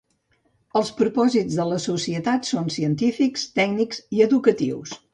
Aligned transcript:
Els 0.79 0.89
propòsits 1.01 1.59
de 1.59 1.67
la 1.73 1.79
societat 1.85 2.51
són 2.55 2.75
científics, 2.79 3.47
tècnics 3.63 4.05
i 4.19 4.29
educatius. 4.31 5.01